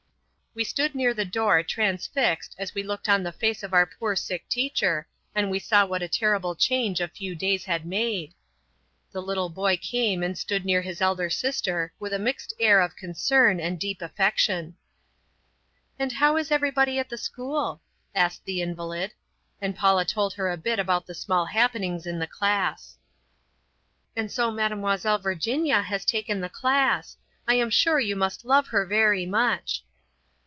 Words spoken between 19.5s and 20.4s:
And Paula told